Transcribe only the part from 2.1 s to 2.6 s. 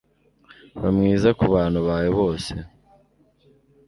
bose